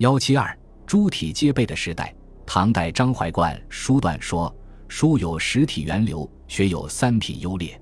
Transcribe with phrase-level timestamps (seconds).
[0.00, 2.14] 幺七二诸体皆备的时代，
[2.46, 4.50] 唐代张怀灌书段说
[4.88, 7.78] ：“书有实体源流，学有三品优劣。”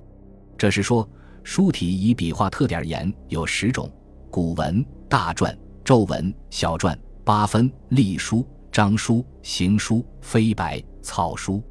[0.59, 1.09] 这是说
[1.45, 3.89] 书体以笔画特点而言有十种：
[4.33, 11.63] 古文、大篆、皱文、小篆、八分、隶书、章书、行书、飞白、草书。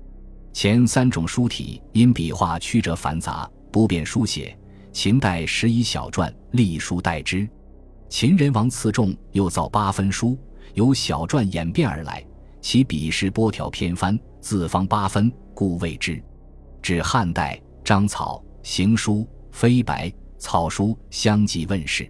[0.54, 4.58] 前三种书体因笔画曲折繁杂，不便书写。
[4.94, 7.46] 秦代时以小篆、隶书代之。
[8.10, 10.38] 秦人王次仲又造八分书，
[10.74, 12.26] 由小篆演变而来，
[12.62, 16.24] 其笔势波条偏翻，字方八分，故谓之。
[16.82, 22.10] 至汉代，章草、行书、飞白、草书相继问世。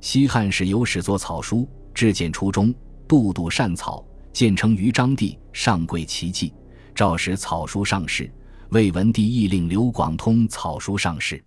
[0.00, 2.74] 西汉时有始作草书，至建初中，
[3.06, 6.52] 杜度善草，建成于章帝，上贵其迹。
[6.96, 8.28] 诏使草书上市，
[8.70, 11.42] 魏文帝亦令刘广通草书上市，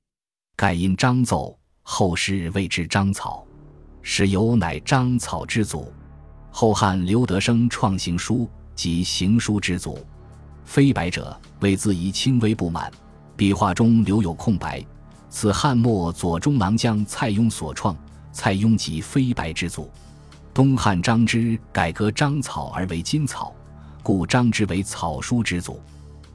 [0.55, 3.46] 盖因章奏，后世谓之章草。
[4.04, 5.91] 始有乃章草之祖。
[6.50, 10.00] 后汉刘德升创行书，即行书之祖。
[10.66, 12.91] 飞白者，谓字仪轻微不满，
[13.35, 14.84] 笔画中留有空白。
[15.30, 17.96] 此汉末左中郎将蔡邕所创，
[18.32, 19.90] 蔡邕即飞白之祖。
[20.54, 23.54] 东汉张之改革章草而为金草。
[24.04, 25.80] 故张之为草书之祖，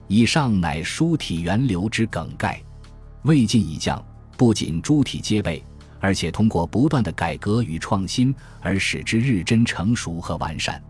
[0.06, 2.62] 以上乃书体源流之梗概。
[3.22, 4.02] 魏晋以降，
[4.36, 5.62] 不仅诸体皆备，
[6.00, 10.82] 而且通过不断的改革与创新而使之日臻成熟和完善。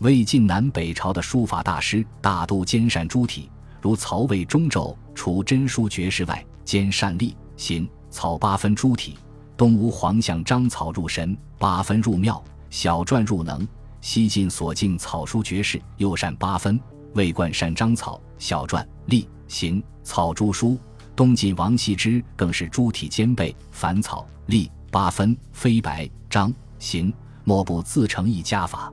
[0.00, 9.14] 魏晋南北朝的书法大师大都兼善诸体，如曹魏中轴除真书绝世外，兼善隶、行、草八分诸体；
[9.56, 13.66] 东吴皇相章草入神，八分入妙，小篆入能。
[14.00, 16.76] 西晋所敬草书绝世，又善八分；
[17.14, 20.76] 魏冠善章草、小篆、隶、行、草诸书。
[21.14, 27.12] 东晋王羲之更是诸体兼备，凡草、隶、八分、飞白、章、行，
[27.44, 28.92] 莫不自成一家法。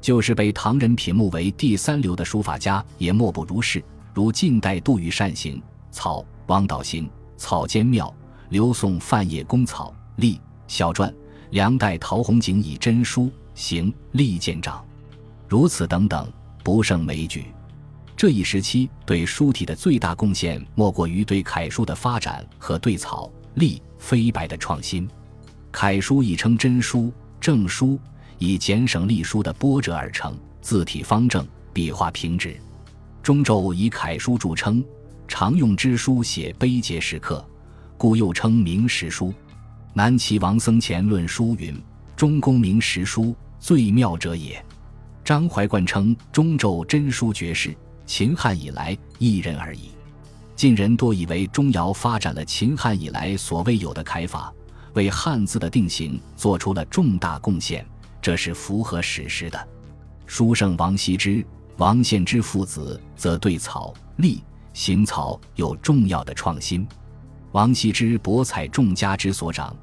[0.00, 3.82] 就是被唐人品目为第三流的书法家，也莫不如是。
[4.14, 8.06] 如晋代杜宇善行草，王导行草兼妙；
[8.50, 11.12] 刘宋范晔公草、隶、小篆；
[11.50, 13.30] 梁代陶弘景以真书。
[13.54, 14.84] 行隶见长，
[15.48, 16.30] 如此等等
[16.62, 17.46] 不胜枚举。
[18.16, 25.06] 这一时期对书体的最大贡献，莫过于对楷书的发展和对草、隶、飞白的创新。
[25.70, 28.00] 楷书亦称真书、正书，
[28.38, 32.56] 以简省隶书的波折而成，字体方正，笔画平直。
[33.22, 34.82] 中轴以楷书著称，
[35.28, 37.46] 常用之书写碑碣石刻，
[37.98, 39.34] 故又称明石书。
[39.92, 41.78] 南齐王僧虔论书云
[42.16, 44.64] ：“中公明石书。”最妙者也。
[45.24, 49.90] 张怀灌称中轴真书绝世，秦汉以来一人而已。
[50.54, 54.52] 晋人多以为钟繇发展了秦汉以来所未有的楷法，
[54.94, 57.84] 为汉字的定型做出了重大贡献，
[58.22, 59.68] 这是符合史实的。
[60.24, 61.44] 书圣王羲之、
[61.76, 66.88] 王献之父子则对草、隶、行草有重要的创新。
[67.52, 69.76] 王羲之博采众家之所长。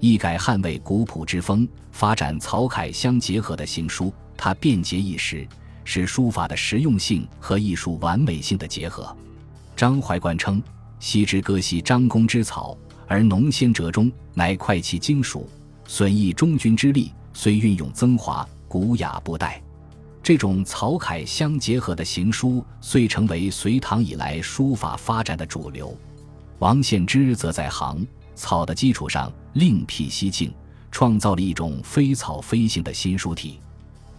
[0.00, 4.14] 一改汉魏古朴之风，发展草楷相结合的行书。
[4.36, 5.44] 他便捷易识，
[5.90, 9.16] 是书法的实用性和艺术完美性的结合。
[9.74, 10.62] 张怀灌称
[11.00, 12.76] ：“羲之歌兮张公之草，
[13.06, 15.48] 而农先哲中，乃快其精熟，
[15.86, 19.58] 损益中军之力，虽运用增华，古雅不殆。”
[20.22, 25.96] 这种草楷相结合的行书，遂成为隋唐以来书法发展的主流。
[26.58, 28.06] 王献之则在行。
[28.34, 30.52] 草的基础上另辟蹊径，
[30.92, 33.58] 创造了一种非草非行的新书体。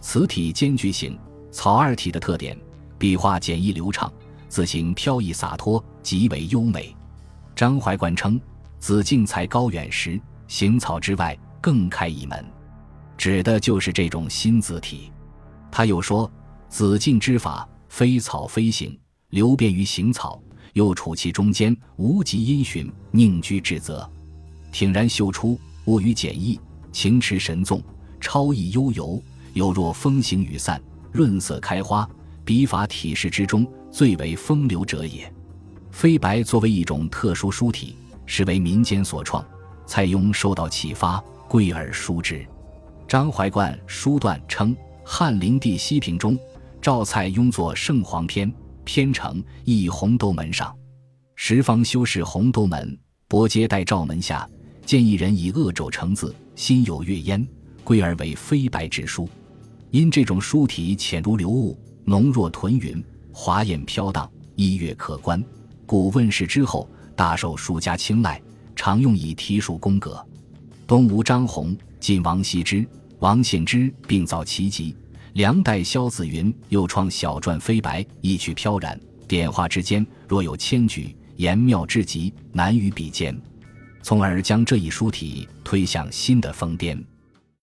[0.00, 1.16] 此体兼具行、
[1.50, 2.56] 草二体的特点，
[2.98, 4.12] 笔画简易流畅，
[4.48, 6.94] 字形飘逸洒脱，极为优美。
[7.54, 8.40] 张怀灌称
[8.78, 12.44] ：“子敬才高远时，行草之外更开一门，
[13.16, 15.12] 指的就是这种新字体。”
[15.70, 16.30] 他又说
[16.68, 18.98] ：“子敬之法非草非行，
[19.30, 20.40] 流便于行草。”
[20.74, 24.08] 又处其中间，无极音循，宁居至泽，
[24.70, 26.60] 挺然秀出，物于简易，
[26.92, 27.82] 情驰神纵，
[28.20, 29.20] 超逸悠游，
[29.54, 30.80] 犹若风行雨散，
[31.12, 32.08] 润色开花。
[32.44, 35.32] 笔法体式之中，最为风流者也。
[35.90, 37.96] 飞白作为一种特殊书体，
[38.26, 39.44] 是为民间所创。
[39.86, 42.44] 蔡邕受到启发，贵而书之。
[43.06, 46.38] 张怀灌书段称，汉灵帝西平中，
[46.80, 48.50] 赵蔡邕作《圣皇篇》。
[48.82, 50.74] 篇城一红都门上，
[51.36, 52.98] 十方修士红都门，
[53.28, 54.48] 伯皆待赵门下，
[54.84, 57.46] 见一人以恶肘成字，心有月焉，
[57.84, 59.28] 归而为飞白之书。
[59.90, 63.02] 因这种书体浅如流雾，浓若屯云，
[63.32, 65.42] 华艳飘荡，一阅可观，
[65.84, 68.40] 故问世之后大受书家青睐，
[68.76, 70.24] 常用以题书宫阁。
[70.86, 72.86] 东吴张宏、晋王羲之、
[73.18, 74.94] 王献之并造奇迹。
[75.32, 83.36] 梁代萧子云又创小篆飞白，意趣飘然，点画之间若有千举，言妙至极，难于比肩，
[84.02, 87.00] 从而将这一书体推向新的峰巅。